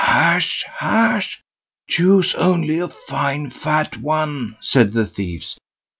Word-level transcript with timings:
"Hush 0.03 0.65
hush! 0.67 1.43
choose 1.87 2.33
only 2.33 2.79
a 2.79 2.89
fine 2.89 3.51
fat 3.51 3.97
one", 3.97 4.57
said 4.59 4.93
the 4.93 5.05
thieves. 5.05 5.59